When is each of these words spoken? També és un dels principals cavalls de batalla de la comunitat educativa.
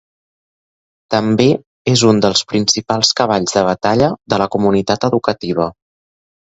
També 1.15 1.45
és 1.93 2.05
un 2.13 2.21
dels 2.27 2.43
principals 2.55 3.15
cavalls 3.21 3.57
de 3.59 3.67
batalla 3.71 4.13
de 4.35 4.45
la 4.45 4.53
comunitat 4.59 5.11
educativa. 5.13 5.73